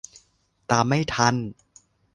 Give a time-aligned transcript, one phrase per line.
[0.71, 1.35] ตามไม่ทัน